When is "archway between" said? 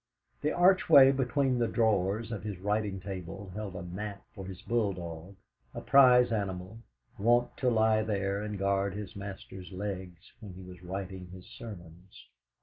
0.51-1.59